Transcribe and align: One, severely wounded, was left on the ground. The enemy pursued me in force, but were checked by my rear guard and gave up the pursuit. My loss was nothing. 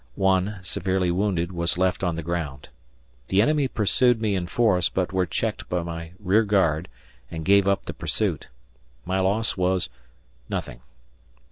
One, 0.15 0.57
severely 0.63 1.11
wounded, 1.11 1.51
was 1.51 1.77
left 1.77 2.03
on 2.03 2.15
the 2.15 2.23
ground. 2.23 2.69
The 3.27 3.39
enemy 3.39 3.67
pursued 3.67 4.19
me 4.19 4.33
in 4.33 4.47
force, 4.47 4.89
but 4.89 5.13
were 5.13 5.27
checked 5.27 5.69
by 5.69 5.83
my 5.83 6.13
rear 6.19 6.41
guard 6.41 6.87
and 7.29 7.45
gave 7.45 7.67
up 7.67 7.85
the 7.85 7.93
pursuit. 7.93 8.47
My 9.05 9.19
loss 9.19 9.57
was 9.57 9.89
nothing. 10.49 10.79